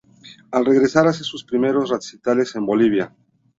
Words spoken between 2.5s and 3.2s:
en Bolivia.